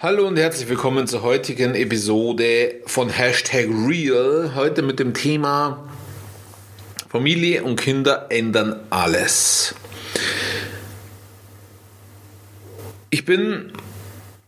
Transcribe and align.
Hallo 0.00 0.28
und 0.28 0.36
herzlich 0.36 0.68
willkommen 0.68 1.08
zur 1.08 1.22
heutigen 1.22 1.74
Episode 1.74 2.76
von 2.86 3.08
Hashtag 3.08 3.66
Real. 3.66 4.52
Heute 4.54 4.82
mit 4.82 5.00
dem 5.00 5.12
Thema 5.12 5.88
Familie 7.08 7.64
und 7.64 7.80
Kinder 7.80 8.26
ändern 8.28 8.78
alles. 8.90 9.74
Ich 13.10 13.24
bin 13.24 13.72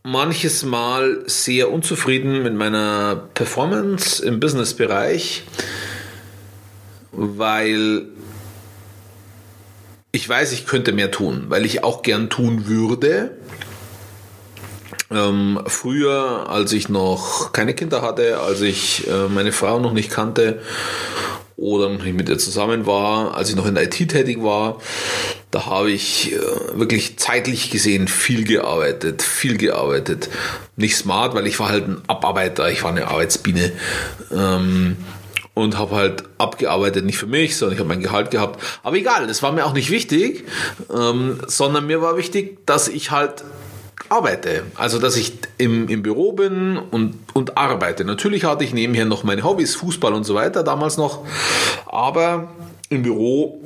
manches 0.04 0.62
Mal 0.62 1.24
sehr 1.26 1.72
unzufrieden 1.72 2.44
mit 2.44 2.54
meiner 2.54 3.16
Performance 3.34 4.24
im 4.24 4.38
Businessbereich, 4.38 5.42
weil 7.10 8.06
ich 10.12 10.28
weiß, 10.28 10.52
ich 10.52 10.64
könnte 10.64 10.92
mehr 10.92 11.10
tun, 11.10 11.46
weil 11.48 11.66
ich 11.66 11.82
auch 11.82 12.02
gern 12.02 12.30
tun 12.30 12.68
würde 12.68 13.32
ähm, 15.10 15.60
früher, 15.66 16.48
als 16.48 16.72
ich 16.72 16.88
noch 16.88 17.52
keine 17.52 17.74
Kinder 17.74 18.02
hatte, 18.02 18.40
als 18.40 18.60
ich 18.60 19.08
äh, 19.08 19.28
meine 19.28 19.52
Frau 19.52 19.80
noch 19.80 19.92
nicht 19.92 20.10
kannte 20.10 20.60
oder 21.56 21.88
noch 21.88 22.02
nicht 22.02 22.16
mit 22.16 22.28
ihr 22.28 22.38
zusammen 22.38 22.86
war, 22.86 23.36
als 23.36 23.50
ich 23.50 23.56
noch 23.56 23.66
in 23.66 23.74
der 23.74 23.84
IT 23.84 24.08
tätig 24.08 24.42
war, 24.42 24.78
da 25.50 25.66
habe 25.66 25.90
ich 25.90 26.32
äh, 26.32 26.38
wirklich 26.74 27.18
zeitlich 27.18 27.70
gesehen 27.70 28.08
viel 28.08 28.44
gearbeitet, 28.44 29.22
viel 29.22 29.56
gearbeitet. 29.56 30.30
Nicht 30.76 30.96
smart, 30.96 31.34
weil 31.34 31.46
ich 31.46 31.58
war 31.58 31.68
halt 31.68 31.88
ein 31.88 32.02
Abarbeiter, 32.06 32.70
ich 32.70 32.82
war 32.82 32.90
eine 32.90 33.08
Arbeitsbiene. 33.08 33.72
Ähm, 34.32 34.96
und 35.52 35.76
habe 35.76 35.96
halt 35.96 36.22
abgearbeitet, 36.38 37.04
nicht 37.04 37.18
für 37.18 37.26
mich, 37.26 37.56
sondern 37.56 37.74
ich 37.74 37.80
habe 37.80 37.88
mein 37.88 38.00
Gehalt 38.00 38.30
gehabt. 38.30 38.62
Aber 38.82 38.96
egal, 38.96 39.26
das 39.26 39.42
war 39.42 39.52
mir 39.52 39.66
auch 39.66 39.74
nicht 39.74 39.90
wichtig, 39.90 40.44
ähm, 40.94 41.40
sondern 41.48 41.86
mir 41.86 42.00
war 42.00 42.16
wichtig, 42.16 42.64
dass 42.66 42.88
ich 42.88 43.10
halt 43.10 43.44
arbeite. 44.08 44.64
Also, 44.74 44.98
dass 44.98 45.16
ich 45.16 45.34
im, 45.58 45.88
im 45.88 46.02
Büro 46.02 46.32
bin 46.32 46.78
und, 46.78 47.16
und 47.34 47.56
arbeite. 47.56 48.04
Natürlich 48.04 48.44
hatte 48.44 48.64
ich 48.64 48.72
nebenher 48.72 49.04
noch 49.04 49.24
meine 49.24 49.44
Hobbys, 49.44 49.74
Fußball 49.76 50.14
und 50.14 50.24
so 50.24 50.34
weiter, 50.34 50.62
damals 50.62 50.96
noch. 50.96 51.24
Aber 51.86 52.52
im 52.88 53.02
Büro 53.02 53.62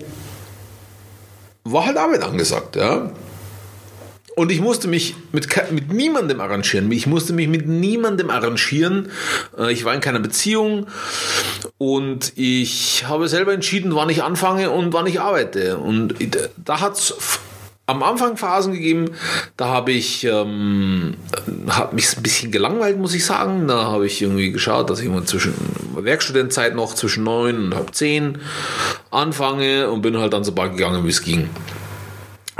war 1.65 1.87
halt 1.87 1.97
Arbeit 1.97 2.23
angesagt, 2.23 2.77
ja. 2.77 3.11
Und 4.37 4.51
ich 4.51 4.61
musste 4.61 4.89
mich 4.89 5.15
mit, 5.31 5.49
mit 5.71 5.93
niemandem 5.93 6.41
arrangieren. 6.41 6.91
Ich 6.91 7.07
musste 7.07 7.33
mich 7.33 7.47
mit 7.47 7.69
niemandem 7.69 8.31
arrangieren. 8.31 9.11
Äh, 9.57 9.73
ich 9.73 9.85
war 9.85 9.95
in 9.95 10.01
keiner 10.01 10.19
Beziehung 10.19 10.89
und 11.79 12.33
ich 12.37 13.05
habe 13.07 13.29
selber 13.29 13.53
entschieden, 13.53 13.95
wann 13.95 14.11
ich 14.11 14.25
anfange 14.25 14.71
und 14.71 14.93
wann 14.93 15.07
ich 15.07 15.21
arbeite. 15.21 15.79
Und 15.79 16.15
da 16.57 16.81
hat 16.81 16.95
es 16.95 17.15
am 17.87 18.03
Anfang 18.03 18.37
Phasen 18.37 18.73
gegeben, 18.73 19.11
da 19.57 19.67
habe 19.67 19.93
ich 19.93 20.25
ähm, 20.25 21.17
hat 21.69 21.93
mich 21.93 22.17
ein 22.17 22.23
bisschen 22.23 22.51
gelangweilt, 22.51 22.99
muss 22.99 23.15
ich 23.15 23.25
sagen. 23.25 23.69
Da 23.69 23.85
habe 23.85 24.07
ich 24.07 24.23
irgendwie 24.23 24.53
geschaut, 24.53 24.89
dass 24.89 25.01
ich 25.01 25.07
immer 25.07 25.25
zwischen 25.27 25.55
Werkstudentzeit 25.95 26.75
noch 26.75 26.95
zwischen 26.95 27.25
neun 27.25 27.67
und 27.67 27.75
halb 27.75 27.95
zehn 27.95 28.39
anfange 29.11 29.91
und 29.91 30.03
bin 30.03 30.19
halt 30.19 30.33
dann 30.33 30.45
so 30.45 30.53
bald 30.53 30.77
gegangen, 30.77 31.05
wie 31.05 31.11
es 31.11 31.23
ging. 31.23 31.51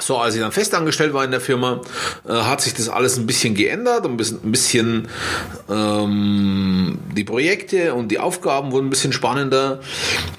So, 0.01 0.19
als 0.19 0.35
ich 0.35 0.41
dann 0.41 0.51
festangestellt 0.51 1.15
war 1.15 1.25
in 1.25 1.31
der 1.31 1.41
Firma, 1.41 1.81
äh, 2.29 2.33
hat 2.33 2.61
sich 2.61 2.75
das 2.75 2.89
alles 2.89 3.17
ein 3.17 3.27
bisschen 3.27 3.55
geändert, 3.55 4.05
ein 4.05 4.17
bisschen, 4.17 4.41
ein 4.43 4.51
bisschen 4.51 5.09
ähm, 5.71 6.99
die 7.17 7.23
Projekte 7.23 7.95
und 7.95 8.09
die 8.09 8.19
Aufgaben 8.19 8.73
wurden 8.73 8.89
ein 8.89 8.91
bisschen 8.91 9.13
spannender. 9.13 9.79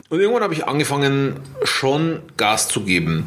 Und 0.09 0.20
irgendwann 0.20 0.44
habe 0.44 0.53
ich 0.53 0.67
angefangen, 0.67 1.39
schon 1.64 2.20
Gas 2.36 2.67
zu 2.67 2.81
geben. 2.81 3.25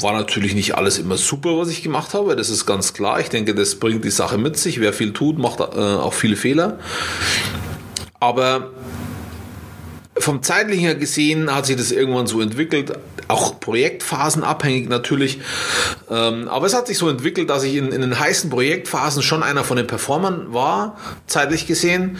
War 0.00 0.14
natürlich 0.14 0.54
nicht 0.54 0.76
alles 0.76 0.98
immer 0.98 1.18
super, 1.18 1.58
was 1.58 1.68
ich 1.68 1.82
gemacht 1.82 2.14
habe, 2.14 2.34
das 2.34 2.48
ist 2.48 2.64
ganz 2.64 2.94
klar. 2.94 3.20
Ich 3.20 3.28
denke, 3.28 3.54
das 3.54 3.74
bringt 3.74 4.04
die 4.04 4.10
Sache 4.10 4.38
mit 4.38 4.56
sich. 4.56 4.80
Wer 4.80 4.94
viel 4.94 5.12
tut, 5.12 5.38
macht 5.38 5.60
äh, 5.60 5.62
auch 5.62 6.14
viele 6.14 6.36
Fehler. 6.36 6.78
Aber 8.18 8.70
vom 10.18 10.42
zeitlichen 10.42 10.84
her 10.84 10.94
gesehen 10.94 11.54
hat 11.54 11.66
sich 11.66 11.76
das 11.76 11.90
irgendwann 11.90 12.26
so 12.26 12.40
entwickelt, 12.40 12.92
auch 13.28 13.60
projektphasenabhängig 13.60 14.88
natürlich. 14.88 15.40
Ähm, 16.10 16.48
aber 16.48 16.66
es 16.66 16.74
hat 16.74 16.86
sich 16.86 16.98
so 16.98 17.08
entwickelt, 17.08 17.50
dass 17.50 17.64
ich 17.64 17.76
in, 17.76 17.92
in, 17.92 18.00
den 18.00 18.18
heißen 18.18 18.50
Projektphasen 18.50 19.22
schon 19.22 19.42
einer 19.42 19.64
von 19.64 19.76
den 19.76 19.86
Performern 19.86 20.52
war, 20.52 20.98
zeitlich 21.26 21.66
gesehen. 21.66 22.18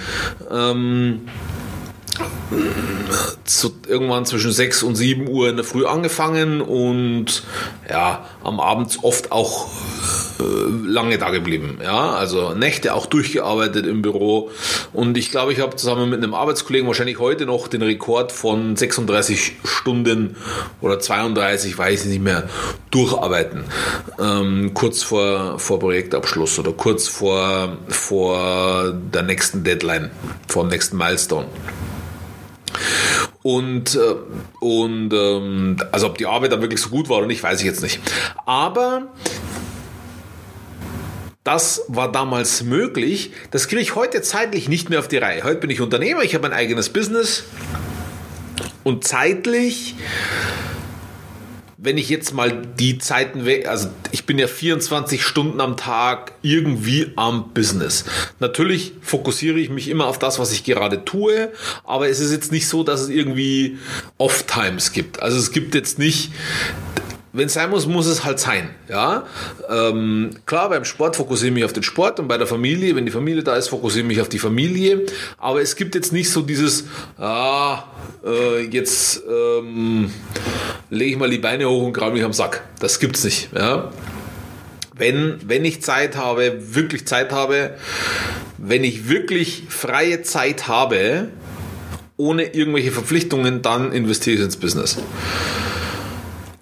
Ähm, 0.51 1.29
zu, 3.45 3.73
irgendwann 3.87 4.27
zwischen 4.27 4.53
6 4.53 4.83
und 4.83 4.95
7 4.95 5.29
Uhr 5.29 5.49
in 5.49 5.57
der 5.57 5.65
Früh 5.65 5.87
angefangen 5.87 6.61
und 6.61 7.43
ja, 7.89 8.27
am 8.45 8.61
Abend 8.61 8.99
oft 9.03 9.33
auch 9.33 9.69
äh, 10.39 10.43
lange 10.87 11.19
da 11.19 11.31
geblieben. 11.31 11.79
Ja, 11.83 12.11
also 12.11 12.55
Nächte 12.55 12.95
auch 12.95 13.07
durchgearbeitet 13.07 13.87
im 13.87 14.03
Büro. 14.03 14.51
Und 14.93 15.17
ich 15.17 15.31
glaube, 15.31 15.53
ich 15.53 15.61
habe 15.61 15.77
zusammen 15.77 16.11
mit 16.11 16.23
einem 16.23 16.35
Arbeitskollegen 16.35 16.87
wahrscheinlich 16.87 17.19
heute 17.19 17.47
noch 17.47 17.69
den 17.69 17.83
Rekord 17.83 18.33
von 18.33 18.77
36 18.77 19.57
Stunden 19.65 20.37
oder 20.81 21.01
32, 21.01 21.77
weiß 21.77 22.05
ich 22.05 22.11
nicht 22.11 22.23
mehr, 22.23 22.49
durcharbeiten. 22.91 23.65
Ähm, 24.21 24.73
kurz 24.75 25.03
vor, 25.03 25.59
vor 25.59 25.79
Projektabschluss 25.79 26.59
oder 26.59 26.73
kurz 26.73 27.09
vor, 27.09 27.77
vor 27.89 28.93
der 28.93 29.23
nächsten 29.23 29.65
Deadline, 29.65 30.11
vor 30.47 30.65
dem 30.65 30.71
nächsten 30.71 30.97
Milestone. 30.97 31.47
Und, 33.43 33.95
äh, 33.95 34.15
und 34.61 35.13
ähm, 35.13 35.77
also 35.93 36.09
ob 36.09 36.19
die 36.19 36.27
Arbeit 36.27 36.53
dann 36.53 36.61
wirklich 36.61 36.81
so 36.81 36.89
gut 36.91 37.09
war 37.09 37.19
oder 37.19 37.27
nicht, 37.27 37.43
weiß 37.43 37.61
ich 37.61 37.67
jetzt 37.67 37.83
nicht. 37.83 38.01
Aber 38.47 39.09
das 41.45 41.85
war 41.89 42.13
damals 42.13 42.63
möglich. 42.63 43.33
Das 43.51 43.69
kriege 43.69 43.81
ich 43.81 43.95
heute 43.95 44.21
zeitlich 44.23 44.69
nicht 44.69 44.91
mehr 44.91 44.99
auf 44.99 45.09
die 45.09 45.17
Reihe. 45.17 45.45
Heute 45.45 45.61
bin 45.61 45.71
ich 45.71 45.81
Unternehmer, 45.81 46.23
ich 46.23 46.35
habe 46.35 46.47
ein 46.47 46.53
eigenes 46.53 46.91
Business 46.91 47.45
und 48.85 49.05
zeitlich 49.07 49.95
wenn 51.81 51.97
ich 51.97 52.09
jetzt 52.09 52.35
mal 52.35 52.51
die 52.51 52.99
Zeiten 52.99 53.45
weg, 53.45 53.69
also 53.69 53.89
ich 54.11 54.27
bin 54.27 54.37
ja 54.37 54.49
24 54.49 55.23
Stunden 55.23 55.61
am 55.61 55.77
Tag 55.77 56.33
irgendwie 56.43 57.13
am 57.15 57.51
Business. 57.55 58.05
Natürlich 58.41 58.95
fokussiere 59.01 59.61
ich 59.61 59.71
mich 59.71 59.87
immer 59.89 60.07
auf 60.07 60.19
das, 60.19 60.41
was 60.41 60.51
ich 60.51 60.65
gerade 60.65 61.05
tue, 61.05 61.53
aber 61.85 62.09
es 62.09 62.19
ist 62.19 62.33
jetzt 62.33 62.51
nicht 62.51 62.67
so, 62.67 62.83
dass 62.83 63.03
es 63.03 63.09
irgendwie 63.09 63.79
Off-Times 64.19 64.91
gibt. 64.91 65.23
Also 65.23 65.39
es 65.39 65.53
gibt 65.53 65.77
jetzt 65.77 66.01
nicht 66.01 66.33
wenn 67.33 67.47
es 67.47 67.55
sein 67.55 67.71
muss, 67.71 67.87
muss 67.87 68.07
es 68.07 68.25
halt 68.25 68.39
sein. 68.39 68.71
Ja? 68.89 69.25
Ähm, 69.69 70.31
klar, 70.47 70.69
beim 70.71 70.85
Sport 70.85 71.17
fokussiere 71.17 71.49
ich 71.49 71.55
mich 71.55 71.65
auf 71.65 71.73
den 71.73 71.83
Sport 71.83 72.21
und 72.21 72.29
bei 72.29 72.39
der 72.39 72.47
Familie, 72.47 72.97
wenn 72.97 73.07
die 73.07 73.13
Familie 73.13 73.43
da 73.43 73.57
ist, 73.57 73.69
fokussiere 73.69 74.03
ich 74.03 74.09
mich 74.09 74.21
auf 74.21 74.29
die 74.29 74.39
Familie. 74.39 75.07
Aber 75.37 75.61
es 75.61 75.77
gibt 75.77 75.95
jetzt 75.95 76.13
nicht 76.13 76.31
so 76.31 76.43
dieses, 76.43 76.85
ah, 77.19 77.85
äh, 78.25 78.63
jetzt 78.65 79.23
ähm, 79.29 80.11
lege 80.91 81.13
ich 81.13 81.19
mal 81.19 81.31
die 81.31 81.39
Beine 81.39 81.69
hoch 81.69 81.83
und 81.83 81.93
grabe 81.93 82.15
mich 82.15 82.25
am 82.25 82.33
Sack. 82.33 82.65
Das 82.81 82.99
gibt's 82.99 83.25
nicht. 83.25 83.51
Ja? 83.55 83.91
Wenn, 84.97 85.39
wenn 85.45 85.65
ich 85.65 85.83
Zeit 85.83 86.17
habe, 86.17 86.75
wirklich 86.75 87.07
Zeit 87.07 87.31
habe, 87.33 87.75
wenn 88.57 88.85
ich 88.85 89.09
wirklich 89.09 89.65
freie 89.69 90.23
Zeit 90.23 90.67
habe, 90.67 91.29
ohne 92.17 92.55
irgendwelche 92.55 92.91
Verpflichtungen, 92.91 93.63
dann 93.63 93.93
investiere 93.93 94.37
ich 94.37 94.43
ins 94.43 94.57
Business. 94.57 94.99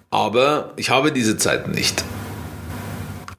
Aber 0.09 0.73
ich 0.77 0.89
habe 0.89 1.11
diese 1.11 1.37
Zeit 1.37 1.67
nicht. 1.67 2.03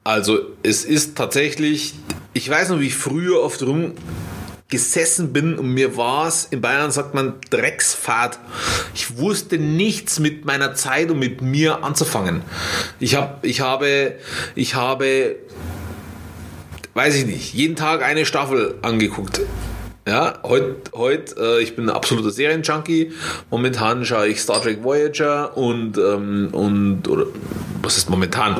Also 0.03 0.39
es 0.63 0.85
ist 0.85 1.17
tatsächlich, 1.17 1.95
ich 2.33 2.49
weiß 2.49 2.69
noch, 2.69 2.79
wie 2.79 2.87
ich 2.87 2.95
früher 2.95 3.41
oft 3.41 3.61
rum 3.63 3.93
gesessen 4.69 5.33
bin 5.33 5.57
und 5.57 5.73
mir 5.73 5.97
war 5.97 6.27
es, 6.27 6.45
in 6.45 6.61
Bayern 6.61 6.91
sagt 6.91 7.15
man 7.15 7.33
Drecksfahrt. 7.49 8.37
Ich 8.93 9.17
wusste 9.17 9.57
nichts 9.57 10.19
mit 10.19 10.45
meiner 10.45 10.75
Zeit 10.75 11.09
und 11.09 11.17
mit 11.17 11.41
mir 11.41 11.83
anzufangen. 11.83 12.43
Ich, 12.99 13.15
hab, 13.15 13.43
ich 13.43 13.61
habe, 13.61 14.15
ich 14.53 14.75
habe, 14.75 15.37
weiß 16.93 17.15
ich 17.15 17.25
nicht, 17.25 17.53
jeden 17.53 17.75
Tag 17.75 18.03
eine 18.03 18.27
Staffel 18.27 18.75
angeguckt. 18.83 19.41
Ja, 20.09 20.39
heute, 20.41 20.75
heut, 20.95 21.37
äh, 21.37 21.61
ich 21.61 21.75
bin 21.75 21.87
ein 21.87 21.95
absoluter 21.95 22.31
Serienjunkie. 22.31 23.11
Momentan 23.51 24.03
schaue 24.05 24.27
ich 24.27 24.41
Star 24.41 24.59
Trek 24.59 24.83
Voyager 24.83 25.55
und, 25.55 25.99
ähm, 25.99 26.49
und 26.51 27.07
oder 27.07 27.27
was 27.83 27.95
ist 27.97 28.09
momentan? 28.09 28.59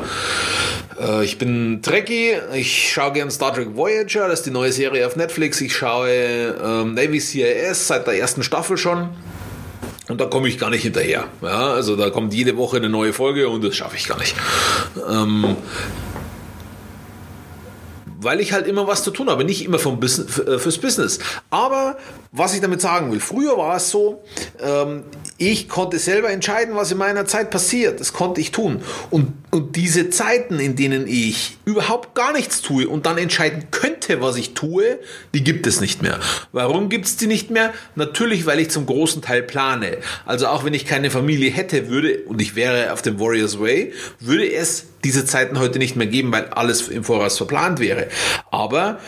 Äh, 1.00 1.24
ich 1.24 1.38
bin 1.38 1.82
Trekkie, 1.82 2.34
ich 2.54 2.92
schaue 2.92 3.14
gern 3.14 3.32
Star 3.32 3.52
Trek 3.52 3.74
Voyager, 3.74 4.28
das 4.28 4.38
ist 4.38 4.46
die 4.46 4.52
neue 4.52 4.70
Serie 4.70 5.04
auf 5.04 5.16
Netflix. 5.16 5.60
Ich 5.60 5.74
schaue 5.74 6.08
ähm, 6.08 6.94
Navy 6.94 7.18
CIS 7.18 7.88
seit 7.88 8.06
der 8.06 8.16
ersten 8.16 8.44
Staffel 8.44 8.76
schon. 8.76 9.08
Und 10.06 10.20
da 10.20 10.26
komme 10.26 10.46
ich 10.46 10.56
gar 10.56 10.70
nicht 10.70 10.82
hinterher. 10.82 11.24
Ja, 11.42 11.72
also 11.72 11.96
da 11.96 12.10
kommt 12.10 12.32
jede 12.32 12.56
Woche 12.56 12.76
eine 12.76 12.88
neue 12.88 13.12
Folge 13.12 13.48
und 13.48 13.64
das 13.64 13.74
schaffe 13.74 13.96
ich 13.96 14.06
gar 14.06 14.18
nicht. 14.18 14.36
Ähm, 15.10 15.56
weil 18.22 18.40
ich 18.40 18.52
halt 18.52 18.66
immer 18.66 18.86
was 18.86 19.02
zu 19.02 19.10
tun 19.10 19.28
habe, 19.30 19.44
nicht 19.44 19.64
immer 19.64 19.78
vom 19.78 20.00
Business, 20.00 20.38
äh, 20.38 20.58
fürs 20.58 20.78
Business. 20.78 21.18
Aber 21.50 21.96
was 22.32 22.54
ich 22.54 22.60
damit 22.60 22.80
sagen 22.80 23.10
will, 23.10 23.20
früher 23.20 23.56
war 23.56 23.76
es 23.76 23.90
so, 23.90 24.22
ähm, 24.62 25.02
Ich 25.42 25.70
konnte 25.70 25.98
selber 25.98 26.28
entscheiden, 26.28 26.74
was 26.74 26.92
in 26.92 26.98
meiner 26.98 27.24
Zeit 27.24 27.50
passiert. 27.50 27.98
Das 27.98 28.12
konnte 28.12 28.42
ich 28.42 28.52
tun. 28.52 28.82
Und, 29.08 29.32
und 29.50 29.74
diese 29.74 30.10
Zeiten, 30.10 30.60
in 30.60 30.76
denen 30.76 31.06
ich 31.08 31.56
überhaupt 31.64 32.14
gar 32.14 32.34
nichts 32.34 32.60
tue 32.60 32.86
und 32.86 33.06
dann 33.06 33.16
entscheiden 33.16 33.68
könnte, 33.70 34.20
was 34.20 34.36
ich 34.36 34.52
tue, 34.52 34.98
die 35.32 35.42
gibt 35.42 35.66
es 35.66 35.80
nicht 35.80 36.02
mehr. 36.02 36.20
Warum 36.52 36.90
gibt 36.90 37.06
es 37.06 37.16
die 37.16 37.26
nicht 37.26 37.48
mehr? 37.50 37.72
Natürlich, 37.94 38.44
weil 38.44 38.60
ich 38.60 38.68
zum 38.68 38.84
großen 38.84 39.22
Teil 39.22 39.42
plane. 39.42 39.96
Also 40.26 40.46
auch 40.46 40.62
wenn 40.62 40.74
ich 40.74 40.84
keine 40.84 41.10
Familie 41.10 41.50
hätte, 41.50 41.88
würde, 41.88 42.18
und 42.26 42.42
ich 42.42 42.54
wäre 42.54 42.92
auf 42.92 43.00
dem 43.00 43.18
Warriors 43.18 43.58
Way, 43.58 43.94
würde 44.20 44.52
es 44.52 44.84
diese 45.04 45.24
Zeiten 45.24 45.58
heute 45.58 45.78
nicht 45.78 45.96
mehr 45.96 46.06
geben, 46.06 46.30
weil 46.32 46.48
alles 46.48 46.88
im 46.88 47.02
Voraus 47.02 47.38
verplant 47.38 47.80
wäre. 47.80 48.08
Aber 48.50 49.00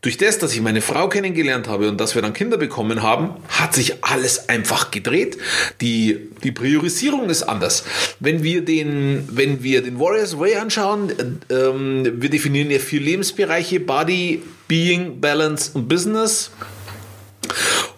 durch 0.00 0.16
das, 0.16 0.38
dass 0.38 0.54
ich 0.54 0.60
meine 0.60 0.80
Frau 0.80 1.08
kennengelernt 1.08 1.66
habe 1.66 1.88
und 1.88 2.00
dass 2.00 2.14
wir 2.14 2.22
dann 2.22 2.32
Kinder 2.32 2.56
bekommen 2.56 3.02
haben, 3.02 3.34
hat 3.48 3.74
sich 3.74 4.04
alles 4.04 4.48
einfach 4.48 4.90
gedreht. 4.90 5.38
Die, 5.80 6.30
die 6.44 6.52
Priorisierung 6.52 7.28
ist 7.28 7.42
anders. 7.42 7.84
Wenn 8.20 8.42
wir 8.44 8.64
den, 8.64 9.28
wenn 9.32 9.62
wir 9.62 9.82
den 9.82 9.98
Warriors 9.98 10.38
Way 10.38 10.56
anschauen, 10.56 11.40
ähm, 11.50 12.22
wir 12.22 12.30
definieren 12.30 12.70
ja 12.70 12.78
vier 12.78 13.00
Lebensbereiche, 13.00 13.80
Body, 13.80 14.42
Being, 14.68 15.20
Balance 15.20 15.72
und 15.74 15.88
Business. 15.88 16.52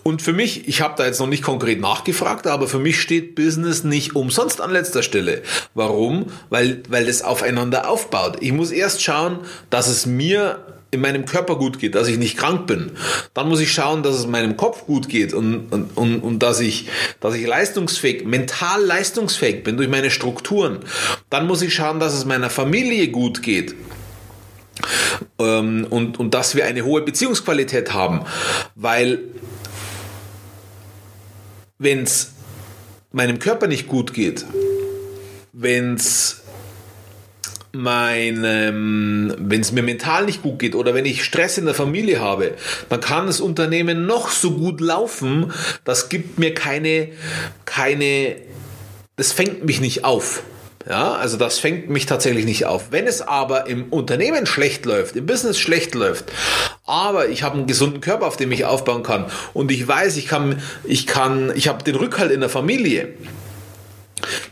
Und 0.02 0.22
für 0.22 0.32
mich, 0.32 0.68
ich 0.68 0.80
habe 0.80 0.94
da 0.96 1.04
jetzt 1.04 1.20
noch 1.20 1.26
nicht 1.26 1.42
konkret 1.42 1.80
nachgefragt, 1.80 2.46
aber 2.46 2.66
für 2.66 2.78
mich 2.78 3.00
steht 3.00 3.34
Business 3.34 3.84
nicht 3.84 4.16
umsonst 4.16 4.62
an 4.62 4.70
letzter 4.70 5.02
Stelle. 5.02 5.42
Warum? 5.74 6.26
Weil, 6.48 6.82
weil 6.88 7.04
das 7.04 7.20
aufeinander 7.20 7.90
aufbaut. 7.90 8.38
Ich 8.40 8.52
muss 8.52 8.70
erst 8.70 9.02
schauen, 9.02 9.40
dass 9.68 9.88
es 9.88 10.06
mir 10.06 10.79
in 10.90 11.00
meinem 11.00 11.24
Körper 11.24 11.56
gut 11.56 11.78
geht, 11.78 11.94
dass 11.94 12.08
ich 12.08 12.18
nicht 12.18 12.36
krank 12.36 12.66
bin. 12.66 12.92
Dann 13.34 13.48
muss 13.48 13.60
ich 13.60 13.72
schauen, 13.72 14.02
dass 14.02 14.16
es 14.16 14.26
meinem 14.26 14.56
Kopf 14.56 14.86
gut 14.86 15.08
geht 15.08 15.32
und, 15.32 15.72
und, 15.72 15.96
und, 15.96 16.20
und 16.20 16.38
dass, 16.40 16.60
ich, 16.60 16.88
dass 17.20 17.34
ich 17.34 17.46
leistungsfähig, 17.46 18.24
mental 18.24 18.84
leistungsfähig 18.84 19.62
bin 19.62 19.76
durch 19.76 19.88
meine 19.88 20.10
Strukturen. 20.10 20.80
Dann 21.28 21.46
muss 21.46 21.62
ich 21.62 21.74
schauen, 21.74 22.00
dass 22.00 22.14
es 22.14 22.24
meiner 22.24 22.50
Familie 22.50 23.08
gut 23.08 23.42
geht. 23.42 23.74
Ähm, 25.38 25.86
und, 25.90 26.18
und 26.18 26.34
dass 26.34 26.54
wir 26.54 26.64
eine 26.64 26.84
hohe 26.84 27.02
Beziehungsqualität 27.02 27.92
haben. 27.92 28.24
Weil 28.74 29.20
wenn 31.78 32.02
es 32.02 32.32
meinem 33.12 33.38
Körper 33.38 33.66
nicht 33.66 33.88
gut 33.88 34.12
geht, 34.12 34.44
wenn 35.52 35.94
es 35.94 36.39
meinem, 37.72 39.34
wenn 39.38 39.60
es 39.60 39.72
mir 39.72 39.82
mental 39.82 40.24
nicht 40.24 40.42
gut 40.42 40.58
geht 40.58 40.74
oder 40.74 40.94
wenn 40.94 41.06
ich 41.06 41.24
Stress 41.24 41.58
in 41.58 41.64
der 41.64 41.74
Familie 41.74 42.20
habe, 42.20 42.54
dann 42.88 43.00
kann 43.00 43.26
das 43.26 43.40
Unternehmen 43.40 44.06
noch 44.06 44.30
so 44.30 44.52
gut 44.52 44.80
laufen, 44.80 45.52
das 45.84 46.08
gibt 46.08 46.38
mir 46.38 46.54
keine, 46.54 47.08
keine, 47.64 48.36
das 49.16 49.32
fängt 49.32 49.64
mich 49.64 49.80
nicht 49.80 50.04
auf. 50.04 50.42
Ja, 50.88 51.12
also 51.12 51.36
das 51.36 51.58
fängt 51.58 51.90
mich 51.90 52.06
tatsächlich 52.06 52.46
nicht 52.46 52.64
auf. 52.64 52.86
Wenn 52.90 53.06
es 53.06 53.20
aber 53.20 53.66
im 53.66 53.92
Unternehmen 53.92 54.46
schlecht 54.46 54.86
läuft, 54.86 55.14
im 55.14 55.26
Business 55.26 55.58
schlecht 55.58 55.94
läuft, 55.94 56.32
aber 56.86 57.28
ich 57.28 57.42
habe 57.42 57.58
einen 57.58 57.66
gesunden 57.66 58.00
Körper, 58.00 58.26
auf 58.26 58.38
dem 58.38 58.50
ich 58.50 58.64
aufbauen 58.64 59.02
kann 59.02 59.26
und 59.52 59.70
ich 59.70 59.86
weiß, 59.86 60.16
ich 60.16 60.26
kann, 60.26 60.62
ich 60.84 61.06
kann, 61.06 61.52
ich 61.54 61.68
habe 61.68 61.84
den 61.84 61.96
Rückhalt 61.96 62.32
in 62.32 62.40
der 62.40 62.48
Familie, 62.48 63.10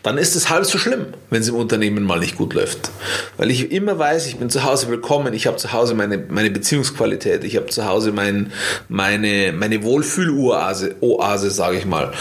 dann 0.03 0.19
ist 0.19 0.37
es 0.37 0.51
halb 0.51 0.65
so 0.65 0.79
schlimm, 0.79 1.07
wenn 1.31 1.41
es 1.41 1.49
im 1.49 1.55
Unternehmen 1.55 2.05
mal 2.05 2.21
nicht 2.21 2.37
gut 2.37 2.55
läuft. 2.55 2.91
Weil 3.37 3.51
ich 3.51 3.73
immer 3.73 3.99
weiß, 3.99 4.27
ich 4.27 4.37
bin 4.37 4.51
zu 4.51 4.65
Hause 4.65 4.89
willkommen, 4.89 5.35
ich 5.35 5.47
habe 5.47 5.57
zu 5.57 5.73
Hause 5.73 5.95
meine, 5.95 6.19
meine 6.19 6.51
Beziehungsqualität, 6.51 7.45
ich 7.45 7.57
habe 7.57 7.67
zu 7.67 7.85
Hause 7.85 8.13
mein, 8.13 8.53
meine, 8.89 9.53
meine 9.53 9.83
Wohlfühloase, 9.83 10.97
Oase, 11.01 11.51
sage 11.51 11.79
ich 11.79 11.87
mal. 11.87 12.13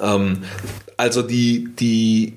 Ähm, 0.00 0.38
also 0.96 1.22
die, 1.22 1.68
die 1.78 2.34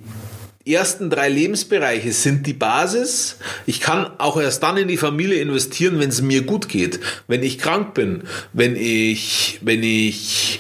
ersten 0.68 1.10
drei 1.10 1.30
Lebensbereiche 1.30 2.12
sind 2.12 2.46
die 2.46 2.54
Basis. 2.54 3.38
Ich 3.66 3.80
kann 3.80 4.12
auch 4.18 4.40
erst 4.40 4.64
dann 4.64 4.78
in 4.78 4.88
die 4.88 4.98
Familie 4.98 5.40
investieren, 5.42 6.00
wenn 6.00 6.10
es 6.10 6.22
mir 6.22 6.42
gut 6.42 6.68
geht. 6.68 7.00
Wenn 7.28 7.44
ich 7.44 7.58
krank 7.58 7.94
bin, 7.94 8.24
wenn 8.54 8.76
ich, 8.76 9.60
wenn 9.62 9.84
ich 9.84 10.60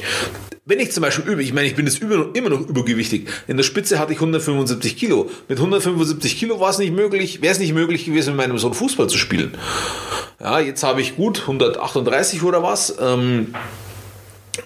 wenn 0.68 0.81
ich 0.81 0.92
zum 0.92 1.02
Beispiel 1.02 1.31
übe, 1.31 1.42
ich 1.42 1.54
meine, 1.54 1.66
ich 1.66 1.75
bin 1.75 1.88
jetzt 1.88 2.02
immer 2.02 2.50
noch 2.50 2.68
übergewichtig. 2.68 3.30
In 3.48 3.56
der 3.56 3.64
Spitze 3.64 4.00
hatte 4.00 4.12
ich 4.12 4.19
175 4.19 4.98
Kilo. 4.98 5.31
Mit 5.48 5.60
175 5.60 6.38
Kilo 6.38 6.60
war 6.60 6.69
es 6.69 6.78
nicht 6.78 6.94
möglich, 6.94 7.42
wäre 7.42 7.54
es 7.54 7.60
nicht 7.60 7.74
möglich 7.74 8.04
gewesen, 8.04 8.36
mit 8.36 8.46
meinem 8.46 8.58
Sohn 8.58 8.74
Fußball 8.74 9.08
zu 9.08 9.18
spielen. 9.18 9.54
Ja, 10.42 10.60
jetzt 10.60 10.84
habe 10.84 11.00
ich 11.00 11.16
gut 11.16 11.42
138 11.42 12.44
oder 12.44 12.64
was. 12.64 12.98
Ähm, 13.00 13.56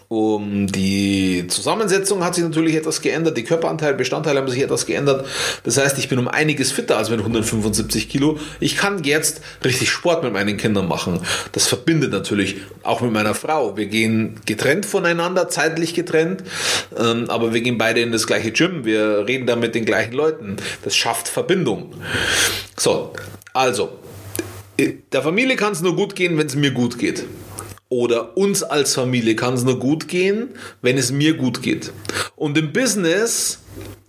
um 0.08 0.68
die 0.68 1.46
Zusammensetzung 1.48 2.24
hat 2.24 2.36
sich 2.36 2.44
natürlich 2.44 2.76
etwas 2.76 3.02
geändert, 3.02 3.38
die 3.38 3.44
Körperanteile, 3.44 3.96
Bestandteile 3.96 4.40
haben 4.40 4.50
sich 4.50 4.62
etwas 4.62 4.86
geändert. 4.86 5.26
Das 5.64 5.78
heißt, 5.78 5.98
ich 5.98 6.10
bin 6.10 6.20
um 6.20 6.28
einiges 6.28 6.72
fitter 6.72 6.98
als 6.98 7.10
mit 7.10 7.20
175 7.20 8.10
Kilo. 8.10 8.38
Ich 8.60 8.78
kann 8.78 9.04
jetzt 9.04 9.42
richtig 9.64 9.90
Sport 9.90 10.24
mit 10.24 10.34
meinen 10.34 10.58
Kindern 10.58 10.88
machen. 10.88 11.20
Das 11.52 11.68
verbindet 11.68 12.12
natürlich 12.12 12.58
auch 12.84 13.02
mit 13.02 13.12
meiner 13.12 13.36
Frau. 13.36 13.78
Wir 13.78 13.88
gehen 13.88 14.40
getrennt 14.46 14.86
voneinander, 14.86 15.50
zeitlich 15.50 15.94
getrennt, 15.94 16.44
ähm, 16.98 17.30
aber 17.30 17.54
wir 17.54 17.62
gehen 17.62 17.78
beide 17.78 18.02
in 18.02 18.12
das 18.12 18.28
gleiche 18.28 18.52
Gym. 18.52 18.86
Wir 18.86 19.26
reden 19.28 19.48
da 19.48 19.56
mit 19.56 19.76
den 19.76 19.86
gleichen 19.86 20.14
Leuten. 20.14 20.58
Das 20.84 20.96
schafft 20.96 21.28
Verbindung. 21.28 21.94
So, 22.78 23.14
also, 23.54 24.00
der 24.80 25.22
Familie 25.22 25.56
kann 25.56 25.74
es 25.74 25.82
nur 25.82 25.96
gut 25.96 26.16
gehen, 26.16 26.38
wenn 26.38 26.48
es 26.48 26.56
mir 26.56 26.72
gut 26.72 26.98
geht 26.98 27.24
oder 27.92 28.38
uns 28.38 28.64
als 28.64 28.96
Familie 28.96 29.36
kann 29.36 29.54
es 29.54 29.66
nur 29.66 29.78
gut 29.78 30.08
gehen, 30.08 30.52
wenn 30.82 30.98
es 30.98 31.12
mir 31.12 31.36
gut 31.36 31.62
geht. 31.62 31.92
Und 32.38 32.58
im 32.58 32.72
Business, 32.72 33.60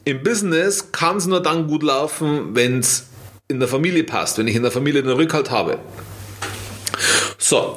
im 0.05 0.23
Business 0.23 0.93
kann 0.93 1.17
es 1.17 1.27
nur 1.27 1.43
dann 1.43 1.67
gut 1.67 1.83
laufen, 1.83 2.55
wenn 2.55 2.79
es 2.79 3.07
in 3.49 3.59
der 3.59 3.69
Familie 3.69 4.05
passt, 4.05 4.39
wenn 4.39 4.47
ich 4.47 4.55
in 4.55 4.63
der 4.63 4.71
Familie 4.71 5.03
den 5.03 5.11
Rückhalt 5.11 5.51
habe. 5.51 5.81
So. 7.39 7.75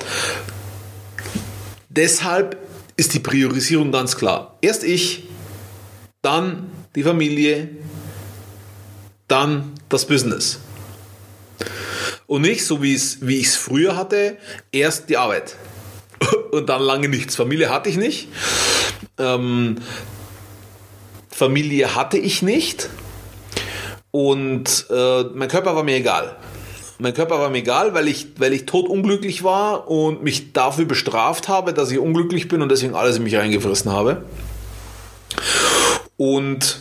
Deshalb 1.89 2.57
ist 2.97 3.15
die 3.15 3.19
Priorisierung 3.19 3.91
ganz 3.91 4.15
klar. 4.15 4.59
Erst 4.61 4.83
ich, 4.83 5.23
dann 6.21 6.69
die 6.93 7.01
Familie, 7.01 7.69
dann 9.27 9.71
das 9.89 10.05
Business. 10.05 10.59
Und 12.27 12.43
nicht 12.43 12.63
so 12.63 12.83
wie, 12.83 12.93
ich 12.93 13.47
es 13.47 13.55
früher 13.55 13.95
hatte, 13.95 14.37
erst 14.71 15.09
die 15.09 15.17
Arbeit 15.17 15.55
und 16.55 16.69
dann 16.69 16.81
lange 16.81 17.09
nichts. 17.09 17.35
Familie 17.35 17.69
hatte 17.69 17.89
ich 17.89 17.97
nicht. 17.97 18.27
Ähm, 19.17 19.77
Familie 21.29 21.95
hatte 21.95 22.17
ich 22.17 22.41
nicht. 22.41 22.89
Und 24.11 24.85
äh, 24.89 25.23
mein 25.33 25.49
Körper 25.49 25.75
war 25.75 25.83
mir 25.83 25.95
egal. 25.95 26.37
Mein 26.97 27.13
Körper 27.13 27.39
war 27.39 27.49
mir 27.49 27.57
egal, 27.57 27.93
weil 27.93 28.07
ich, 28.07 28.27
weil 28.37 28.53
ich 28.53 28.65
totunglücklich 28.65 29.43
war 29.43 29.89
und 29.89 30.24
mich 30.24 30.53
dafür 30.53 30.85
bestraft 30.85 31.50
habe, 31.50 31.74
dass 31.74 31.91
ich 31.91 32.00
unglücklich 32.00 32.47
bin 32.47 32.62
und 32.62 32.69
deswegen 32.69 32.95
alles 32.95 33.17
in 33.17 33.24
mich 33.24 33.35
reingefressen 33.35 33.91
habe. 33.91 34.24
Und, 36.15 36.79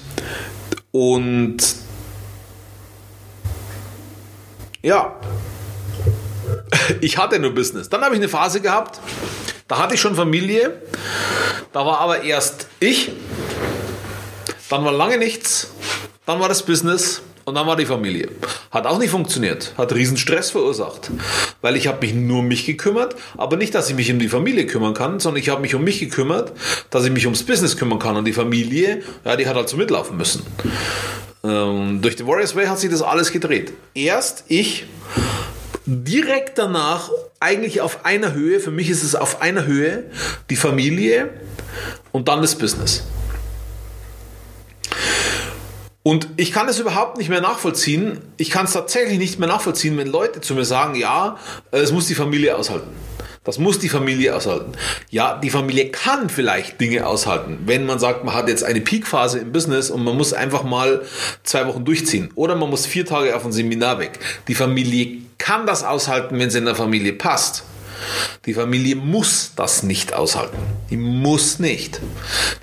und 0.93 1.57
ja, 4.83 5.17
ich 7.01 7.19
hatte 7.19 7.39
nur 7.39 7.53
Business. 7.53 7.89
Dann 7.89 8.03
habe 8.03 8.15
ich 8.15 8.21
eine 8.21 8.29
Phase 8.29 8.61
gehabt, 8.61 9.01
da 9.69 9.79
hatte 9.79 9.95
ich 9.95 10.01
schon 10.01 10.15
Familie, 10.15 10.81
da 11.73 11.87
war 11.87 12.01
aber 12.01 12.23
erst 12.23 12.69
ich, 12.81 13.13
dann 14.69 14.85
war 14.85 14.93
lange 14.93 15.19
nichts, 15.19 15.73
dann 16.27 16.41
war 16.41 16.49
das 16.49 16.65
Business 16.65 17.23
und 17.45 17.55
dann 17.55 17.67
war 17.67 17.77
die 17.77 17.87
Familie. 17.87 18.29
Hat 18.71 18.87
auch 18.87 18.99
nicht 18.99 19.11
funktioniert, 19.11 19.75
hat 19.77 19.95
riesen 19.95 20.17
Stress 20.17 20.51
verursacht, 20.51 21.11
weil 21.61 21.77
ich 21.77 21.87
habe 21.87 22.05
mich 22.05 22.15
nur 22.15 22.41
um 22.41 22.49
mich 22.49 22.67
gekümmert, 22.67 23.17
aber 23.37 23.57
nicht, 23.57 23.75
dass 23.75 23.89
ich 23.89 23.97
mich 23.97 24.11
um 24.11 24.19
die 24.19 24.29
Familie 24.29 24.67
kümmern 24.67 24.95
kann, 24.95 25.21
sondern 25.21 25.41
ich 25.41 25.49
habe 25.49 25.61
mich 25.61 25.75
um 25.75 25.85
mich 25.85 26.01
gekümmert, 26.01 26.53
dass 26.91 27.05
ich 27.05 27.13
mich 27.13 27.27
ums 27.27 27.43
Business 27.43 27.77
kümmern 27.77 27.99
kann 27.99 28.17
und 28.17 28.25
die 28.25 28.33
Familie, 28.33 29.03
ja, 29.25 29.37
die 29.37 29.47
hat 29.47 29.57
halt 29.57 29.69
so 29.69 29.77
mitlaufen 29.77 30.17
müssen. 30.17 30.45
Ähm, 31.43 32.01
durch 32.01 32.17
den 32.17 32.27
Warriors 32.27 32.57
Way 32.57 32.67
hat 32.67 32.79
sich 32.79 32.91
das 32.91 33.03
alles 33.03 33.31
gedreht. 33.31 33.73
Erst 33.95 34.45
ich, 34.49 34.87
direkt 35.87 36.59
danach 36.59 37.11
eigentlich 37.41 37.81
auf 37.81 38.05
einer 38.05 38.33
Höhe, 38.33 38.61
für 38.61 38.71
mich 38.71 38.89
ist 38.91 39.03
es 39.03 39.15
auf 39.15 39.43
einer 39.43 39.67
Höhe 39.67 40.05
die 40.51 40.57
Familie 40.57 41.31
und 42.13 42.29
dann 42.29 42.41
das 42.41 42.57
Business. 42.57 43.05
Und 46.03 46.29
ich 46.37 46.53
kann 46.53 46.69
es 46.69 46.79
überhaupt 46.79 47.17
nicht 47.17 47.31
mehr 47.31 47.41
nachvollziehen. 47.41 48.21
Ich 48.37 48.51
kann 48.51 48.67
es 48.67 48.73
tatsächlich 48.73 49.19
nicht 49.19 49.39
mehr 49.39 49.49
nachvollziehen, 49.49 49.97
wenn 49.97 50.07
Leute 50.07 50.43
zu 50.43 50.55
mir 50.55 50.67
sagen, 50.67 50.97
ja, 50.97 51.39
es 51.71 51.93
muss 51.93 52.07
die 52.07 52.15
Familie 52.15 52.57
aushalten. 52.57 52.91
Das 53.45 53.59
muss 53.59 53.79
die 53.79 53.91
Familie 53.91 54.35
aushalten. 54.35 54.73
Ja, 55.11 55.39
die 55.39 55.51
Familie 55.51 55.91
kann 55.91 56.31
vielleicht 56.31 56.81
Dinge 56.81 57.07
aushalten, 57.07 57.59
wenn 57.67 57.85
man 57.85 57.99
sagt, 57.99 58.25
man 58.25 58.35
hat 58.35 58.49
jetzt 58.49 58.65
eine 58.65 58.81
Peakphase 58.81 59.41
im 59.41 59.53
Business 59.53 59.91
und 59.91 60.03
man 60.03 60.17
muss 60.17 60.33
einfach 60.33 60.65
mal 60.65 61.03
zwei 61.43 61.67
Wochen 61.67 61.85
durchziehen. 61.85 62.31
Oder 62.35 62.57
man 62.57 62.71
muss 62.71 62.87
vier 62.87 63.05
Tage 63.05 63.37
auf 63.37 63.45
ein 63.45 63.53
Seminar 63.53 63.99
weg. 63.99 64.19
Die 64.49 64.55
Familie 64.55 65.19
kann 65.37 65.67
das 65.67 65.85
aushalten, 65.85 66.39
wenn 66.39 66.49
es 66.49 66.55
in 66.55 66.65
der 66.65 66.75
Familie 66.75 67.13
passt. 67.13 67.65
Die 68.47 68.55
Familie 68.55 68.97
muss 68.97 69.53
das 69.57 69.83
nicht 69.83 70.15
aushalten. 70.15 70.57
Die 70.91 70.97
muss 70.97 71.59
nicht. 71.59 72.01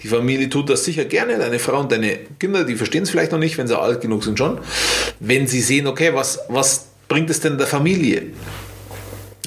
Die 0.04 0.08
Familie 0.08 0.50
tut 0.50 0.70
das 0.70 0.86
sicher 0.86 1.06
gerne. 1.06 1.38
Deine 1.38 1.60
Frau 1.60 1.80
und 1.80 1.92
deine 1.92 2.18
Kinder, 2.40 2.64
die 2.64 2.76
verstehen 2.76 3.04
es 3.04 3.10
vielleicht 3.10 3.32
noch 3.32 3.40
nicht, 3.40 3.58
wenn 3.58 3.68
sie 3.68 3.80
alt 3.80 4.02
genug 4.02 4.24
sind 4.24 4.38
schon. 4.38 4.60
Wenn 5.20 5.48
sie 5.48 5.62
sehen, 5.62 5.88
okay, 5.88 6.14
was, 6.14 6.40
was 6.48 6.88
bringt 7.08 7.30
es 7.30 7.40
denn 7.40 7.58
der 7.58 7.68
Familie? 7.68 8.28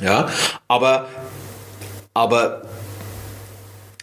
Ja, 0.02 0.28
aber, 0.68 1.08
aber, 2.14 2.62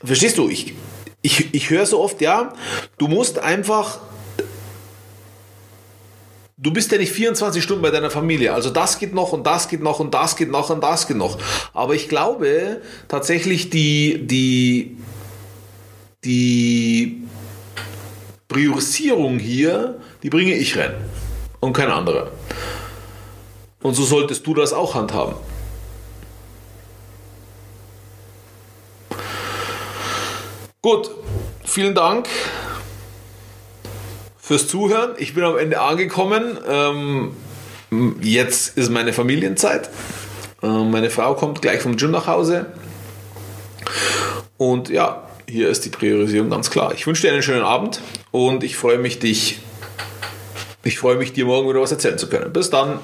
verstehst 0.03 0.37
du, 0.37 0.49
ich, 0.49 0.73
ich, 1.21 1.53
ich 1.53 1.69
höre 1.69 1.85
so 1.85 2.01
oft, 2.01 2.21
ja, 2.21 2.53
du 2.97 3.07
musst 3.07 3.39
einfach 3.39 3.99
Du 6.63 6.71
bist 6.71 6.91
ja 6.91 6.99
nicht 6.99 7.11
24 7.11 7.63
Stunden 7.63 7.81
bei 7.81 7.89
deiner 7.89 8.11
Familie. 8.11 8.53
Also 8.53 8.69
das 8.69 8.99
geht 8.99 9.15
noch 9.15 9.33
und 9.33 9.47
das 9.47 9.67
geht 9.67 9.81
noch 9.81 9.99
und 9.99 10.13
das 10.13 10.35
geht 10.35 10.51
noch 10.51 10.69
und 10.69 10.83
das 10.83 11.07
geht 11.07 11.17
noch. 11.17 11.39
Aber 11.73 11.95
ich 11.95 12.07
glaube 12.07 12.81
tatsächlich 13.07 13.71
die, 13.71 14.27
die, 14.27 14.95
die 16.23 17.23
Priorisierung 18.47 19.39
hier, 19.39 19.99
die 20.21 20.29
bringe 20.29 20.53
ich 20.53 20.77
rein 20.77 20.93
und 21.61 21.73
kein 21.73 21.89
anderer. 21.89 22.29
Und 23.81 23.95
so 23.95 24.03
solltest 24.03 24.45
du 24.45 24.53
das 24.53 24.71
auch 24.71 24.93
handhaben. 24.93 25.33
Gut, 30.83 31.11
vielen 31.63 31.93
Dank 31.93 32.27
fürs 34.39 34.67
Zuhören. 34.67 35.11
Ich 35.19 35.35
bin 35.35 35.43
am 35.43 35.55
Ende 35.55 35.79
angekommen. 35.79 36.57
Ähm, 36.67 37.35
jetzt 38.19 38.79
ist 38.79 38.89
meine 38.89 39.13
Familienzeit. 39.13 39.91
Ähm, 40.63 40.89
meine 40.89 41.11
Frau 41.11 41.35
kommt 41.35 41.61
gleich 41.61 41.81
vom 41.81 41.97
Gym 41.97 42.09
nach 42.09 42.25
Hause. 42.25 42.65
Und 44.57 44.89
ja, 44.89 45.27
hier 45.47 45.69
ist 45.69 45.85
die 45.85 45.89
Priorisierung 45.89 46.49
ganz 46.49 46.71
klar. 46.71 46.95
Ich 46.95 47.05
wünsche 47.05 47.27
dir 47.27 47.33
einen 47.33 47.43
schönen 47.43 47.61
Abend 47.61 48.01
und 48.31 48.63
ich 48.63 48.75
freue 48.75 48.97
mich, 48.97 49.19
dich, 49.19 49.59
ich 50.83 50.97
freue 50.97 51.15
mich, 51.15 51.31
dir 51.31 51.45
morgen 51.45 51.69
wieder 51.69 51.81
was 51.81 51.91
erzählen 51.91 52.17
zu 52.17 52.27
können. 52.27 52.51
Bis 52.51 52.71
dann. 52.71 52.99